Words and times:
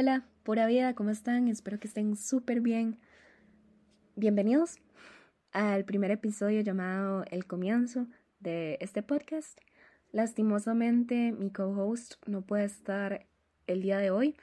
Hola, 0.00 0.24
pura 0.44 0.68
vida, 0.68 0.94
¿cómo 0.94 1.10
están? 1.10 1.48
Espero 1.48 1.80
que 1.80 1.88
estén 1.88 2.14
súper 2.16 2.60
bien. 2.60 3.00
Bienvenidos 4.14 4.76
al 5.50 5.84
primer 5.84 6.12
episodio 6.12 6.60
llamado 6.60 7.24
El 7.32 7.46
comienzo 7.46 8.06
de 8.38 8.78
este 8.80 9.02
podcast. 9.02 9.58
Lastimosamente, 10.12 11.32
mi 11.32 11.50
co-host 11.50 12.14
no 12.28 12.42
puede 12.42 12.62
estar 12.62 13.26
el 13.66 13.82
día 13.82 13.98
de 13.98 14.12
hoy, 14.12 14.36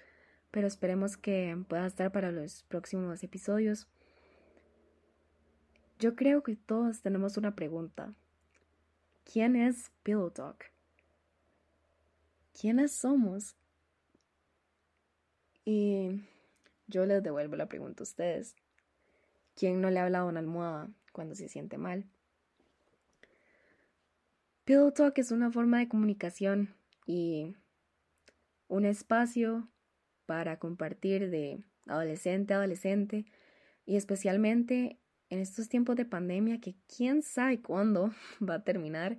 pero 0.51 0.67
esperemos 0.67 1.15
que 1.15 1.57
pueda 1.69 1.87
estar 1.87 2.11
para 2.11 2.33
los 2.33 2.63
próximos 2.63 3.23
episodios. 3.23 3.87
Yo 5.99 6.17
creo 6.17 6.43
que 6.43 6.57
todos 6.57 7.01
tenemos 7.01 7.37
una 7.37 7.55
pregunta. 7.55 8.13
¿Quién 9.23 9.55
es 9.55 9.89
Pillow 10.03 10.31
Talk? 10.31 10.65
¿Quiénes 12.59 12.91
somos? 12.91 13.55
Y 15.65 16.21
yo 16.87 17.05
les 17.05 17.23
devuelvo 17.23 17.55
la 17.55 17.67
pregunta 17.67 18.03
a 18.03 18.05
ustedes. 18.05 18.55
¿Quién 19.55 19.81
no 19.81 19.89
le 19.89 19.99
ha 19.99 20.03
hablado 20.03 20.27
a 20.27 20.29
una 20.29 20.39
almohada 20.39 20.89
cuando 21.11 21.33
se 21.33 21.49
siente 21.49 21.77
mal? 21.77 22.05
Pillow 24.63 24.91
Talk 24.91 25.17
es 25.17 25.31
una 25.31 25.51
forma 25.51 25.79
de 25.79 25.87
comunicación 25.87 26.75
y 27.05 27.55
un 28.67 28.85
espacio 28.85 29.67
para 30.25 30.59
compartir 30.59 31.29
de 31.29 31.63
adolescente 31.87 32.53
a 32.53 32.57
adolescente 32.57 33.25
y 33.85 33.95
especialmente 33.95 34.99
en 35.29 35.39
estos 35.39 35.69
tiempos 35.69 35.95
de 35.95 36.05
pandemia 36.05 36.59
que 36.59 36.75
quién 36.87 37.21
sabe 37.21 37.61
cuándo 37.61 38.13
va 38.41 38.55
a 38.55 38.63
terminar 38.63 39.17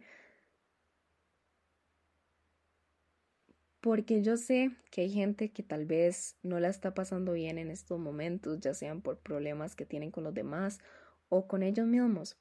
porque 3.87 4.21
yo 4.21 4.37
sé 4.37 4.73
que 4.91 5.03
hay 5.03 5.11
gente 5.11 5.53
que 5.53 5.63
tal 5.63 5.87
vez 5.87 6.35
no 6.43 6.59
la 6.59 6.67
está 6.67 6.93
pasando 6.93 7.35
bien 7.35 7.57
en 7.57 7.71
estos 7.71 8.01
momentos, 8.01 8.59
ya 8.59 8.75
sean 8.75 9.01
por 9.01 9.19
problemas 9.19 9.77
que 9.77 9.87
tienen 9.87 10.11
con 10.11 10.25
los 10.25 10.35
demás 10.35 10.81
o 11.29 11.47
con 11.47 11.63
ellos 11.63 11.87
mismos. 11.87 12.37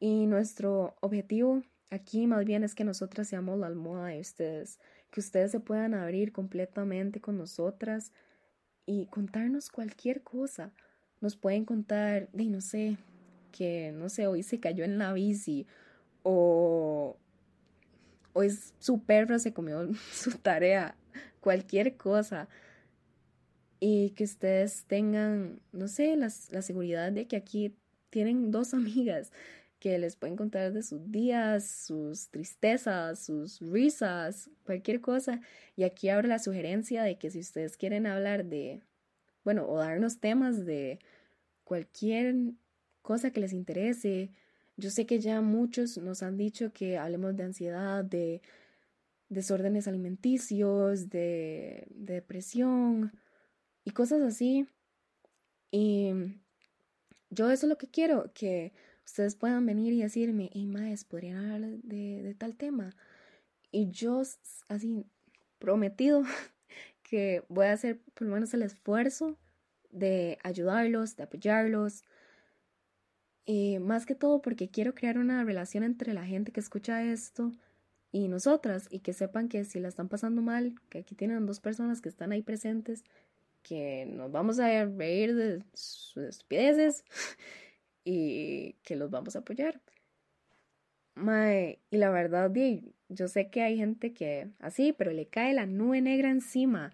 Y 0.00 0.26
nuestro 0.26 0.96
objetivo 1.00 1.62
aquí 1.90 2.26
más 2.26 2.44
bien 2.44 2.64
es 2.64 2.74
que 2.74 2.82
nosotras 2.82 3.28
seamos 3.28 3.60
la 3.60 3.68
almohada 3.68 4.08
de 4.08 4.18
ustedes, 4.18 4.80
que 5.12 5.20
ustedes 5.20 5.52
se 5.52 5.60
puedan 5.60 5.94
abrir 5.94 6.32
completamente 6.32 7.20
con 7.20 7.38
nosotras 7.38 8.10
y 8.84 9.06
contarnos 9.06 9.70
cualquier 9.70 10.24
cosa. 10.24 10.72
Nos 11.20 11.36
pueden 11.36 11.64
contar, 11.64 12.28
de 12.32 12.46
no 12.46 12.60
sé, 12.60 12.96
que 13.52 13.92
no 13.92 14.08
sé, 14.08 14.26
hoy 14.26 14.42
se 14.42 14.58
cayó 14.58 14.82
en 14.82 14.98
la 14.98 15.12
bici 15.12 15.64
o 16.24 17.18
o 18.32 18.42
es 18.42 18.74
su 18.78 19.02
perro 19.02 19.38
se 19.38 19.52
comió 19.52 19.88
su 20.12 20.32
tarea, 20.38 20.96
cualquier 21.40 21.96
cosa. 21.96 22.48
Y 23.80 24.10
que 24.10 24.24
ustedes 24.24 24.84
tengan, 24.84 25.60
no 25.72 25.88
sé, 25.88 26.16
la 26.16 26.30
seguridad 26.30 27.10
de 27.10 27.26
que 27.26 27.36
aquí 27.36 27.74
tienen 28.10 28.52
dos 28.52 28.74
amigas 28.74 29.32
que 29.82 29.98
les 29.98 30.14
pueden 30.14 30.36
contar 30.36 30.72
de 30.72 30.84
sus 30.84 31.10
días, 31.10 31.66
sus 31.66 32.28
tristezas, 32.28 33.18
sus 33.18 33.58
risas, 33.58 34.48
cualquier 34.64 35.00
cosa. 35.00 35.40
Y 35.74 35.82
aquí 35.82 36.08
abro 36.08 36.28
la 36.28 36.38
sugerencia 36.38 37.02
de 37.02 37.18
que 37.18 37.32
si 37.32 37.40
ustedes 37.40 37.76
quieren 37.76 38.06
hablar 38.06 38.44
de, 38.44 38.80
bueno, 39.42 39.66
o 39.68 39.78
darnos 39.78 40.20
temas 40.20 40.64
de 40.64 41.00
cualquier 41.64 42.36
cosa 43.02 43.32
que 43.32 43.40
les 43.40 43.52
interese, 43.52 44.30
yo 44.76 44.90
sé 44.90 45.06
que 45.06 45.20
ya 45.20 45.40
muchos 45.40 45.98
nos 45.98 46.22
han 46.22 46.36
dicho 46.36 46.72
que 46.72 46.98
hablemos 46.98 47.36
de 47.36 47.44
ansiedad, 47.44 48.04
de 48.04 48.42
desórdenes 49.28 49.88
alimenticios, 49.88 51.08
de, 51.08 51.86
depresión 51.90 53.12
y 53.84 53.90
cosas 53.90 54.22
así. 54.22 54.66
Y 55.70 56.12
yo 57.30 57.50
eso 57.50 57.66
es 57.66 57.70
lo 57.70 57.78
que 57.78 57.88
quiero, 57.88 58.30
que 58.34 58.72
ustedes 59.04 59.36
puedan 59.36 59.64
venir 59.66 59.92
y 59.92 60.02
decirme, 60.02 60.50
hey, 60.52 60.66
maes, 60.66 61.04
podrían 61.04 61.50
hablar 61.50 61.70
de, 61.82 62.22
de 62.22 62.34
tal 62.34 62.56
tema. 62.56 62.94
Y 63.70 63.90
yo 63.90 64.22
así 64.68 65.06
prometido 65.58 66.22
que 67.02 67.44
voy 67.48 67.66
a 67.66 67.72
hacer 67.72 68.00
por 68.14 68.26
lo 68.26 68.34
menos 68.34 68.52
el 68.54 68.62
esfuerzo 68.62 69.38
de 69.90 70.38
ayudarlos, 70.42 71.16
de 71.16 71.22
apoyarlos, 71.22 72.02
y 73.44 73.78
más 73.78 74.06
que 74.06 74.14
todo 74.14 74.40
porque 74.40 74.68
quiero 74.68 74.94
crear 74.94 75.18
una 75.18 75.44
relación 75.44 75.84
entre 75.84 76.14
la 76.14 76.24
gente 76.24 76.52
que 76.52 76.60
escucha 76.60 77.02
esto 77.02 77.52
y 78.12 78.28
nosotras 78.28 78.86
y 78.90 79.00
que 79.00 79.12
sepan 79.12 79.48
que 79.48 79.64
si 79.64 79.80
la 79.80 79.88
están 79.88 80.08
pasando 80.08 80.42
mal, 80.42 80.74
que 80.90 80.98
aquí 80.98 81.14
tienen 81.14 81.46
dos 81.46 81.60
personas 81.60 82.00
que 82.00 82.08
están 82.08 82.32
ahí 82.32 82.42
presentes, 82.42 83.04
que 83.62 84.06
nos 84.06 84.30
vamos 84.30 84.58
a 84.60 84.84
reír 84.84 85.34
de 85.34 85.62
sus 85.72 86.24
estupideces 86.24 87.04
y 88.04 88.74
que 88.84 88.96
los 88.96 89.10
vamos 89.10 89.34
a 89.34 89.40
apoyar. 89.40 89.80
y 91.16 91.96
la 91.96 92.10
verdad, 92.10 92.52
yo 93.08 93.28
sé 93.28 93.50
que 93.50 93.62
hay 93.62 93.76
gente 93.76 94.12
que 94.12 94.50
así, 94.60 94.92
pero 94.92 95.10
le 95.12 95.26
cae 95.26 95.54
la 95.54 95.66
nube 95.66 96.00
negra 96.00 96.30
encima 96.30 96.92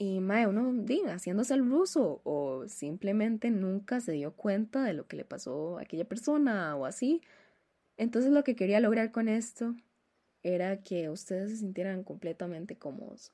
y 0.00 0.20
mae, 0.20 0.46
uno 0.46 0.72
diga, 0.84 1.14
haciéndose 1.14 1.54
el 1.54 1.68
ruso 1.68 2.20
o 2.22 2.68
simplemente 2.68 3.50
nunca 3.50 4.00
se 4.00 4.12
dio 4.12 4.32
cuenta 4.32 4.84
de 4.84 4.92
lo 4.94 5.08
que 5.08 5.16
le 5.16 5.24
pasó 5.24 5.76
a 5.76 5.82
aquella 5.82 6.04
persona 6.04 6.76
o 6.76 6.86
así. 6.86 7.20
Entonces 7.96 8.30
lo 8.30 8.44
que 8.44 8.54
quería 8.54 8.78
lograr 8.78 9.10
con 9.10 9.28
esto 9.28 9.74
era 10.44 10.84
que 10.84 11.10
ustedes 11.10 11.50
se 11.50 11.56
sintieran 11.56 12.04
completamente 12.04 12.76
cómodos. 12.76 13.32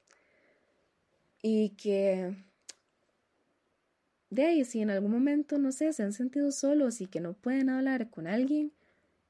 Y 1.42 1.70
que 1.76 2.34
de 4.31 4.44
ahí, 4.46 4.64
si 4.64 4.81
en 4.81 4.88
algún 4.88 5.12
momento, 5.12 5.58
no 5.58 5.70
sé, 5.70 5.92
se 5.92 6.02
han 6.02 6.14
sentido 6.14 6.50
solos 6.50 7.02
y 7.02 7.06
que 7.06 7.20
no 7.20 7.34
pueden 7.34 7.69
hablar 7.69 8.08
con 8.08 8.26
alguien 8.26 8.72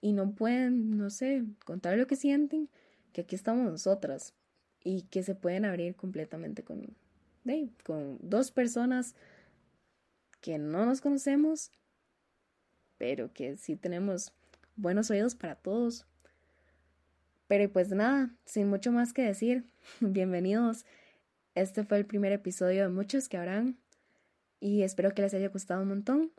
y 0.01 0.13
no 0.13 0.37
pueden, 0.37 0.97
no 0.97 1.11
sé, 1.11 1.45
contar 1.65 1.99
lo 1.99 2.07
que 2.07 2.15
sienten, 2.15 2.69
que 3.13 3.23
aquí 3.23 3.35
estamos 3.35 3.69
nosotras 3.69 4.35
y 4.85 5.03
que 5.03 5.25
se 5.25 5.35
pueden 5.35 5.65
abrir 5.65 5.97
completamente 5.97 6.63
con, 6.63 6.95
con 7.85 8.19
dos 8.23 8.51
personas 8.51 9.15
que 10.41 10.59
no 10.59 10.87
nos 10.87 11.01
conocemos, 11.01 11.71
pero 12.99 13.33
que 13.33 13.57
sí 13.57 13.77
tenemos 13.77 14.33
buenos 14.77 15.11
oídos 15.11 15.35
para 15.35 15.55
todos. 15.55 16.07
Pero 17.47 17.71
pues 17.71 17.91
nada, 17.91 18.31
sin 18.47 18.69
mucho 18.69 18.93
más 18.93 19.13
que 19.13 19.23
decir, 19.23 19.65
bienvenidos. 20.01 20.87
Este 21.55 21.85
fue 21.85 21.99
el 21.99 22.07
primer 22.07 22.33
episodio 22.33 22.83
de 22.83 22.89
muchos 22.89 23.29
que 23.29 23.37
habrán 23.37 23.77
y 24.59 24.83
espero 24.83 25.15
que 25.15 25.23
les 25.23 25.35
haya 25.35 25.49
gustado 25.49 25.83
un 25.83 25.89
montón. 25.89 26.33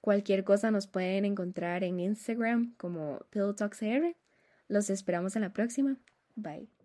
Cualquier 0.00 0.44
cosa 0.44 0.70
nos 0.70 0.86
pueden 0.86 1.24
encontrar 1.24 1.84
en 1.84 2.00
Instagram 2.00 2.74
como 2.76 3.20
PillowTalksR. 3.30 4.14
Los 4.68 4.90
esperamos 4.90 5.36
en 5.36 5.42
la 5.42 5.52
próxima. 5.52 5.96
Bye. 6.34 6.81